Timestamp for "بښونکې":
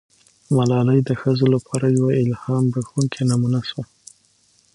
2.73-3.21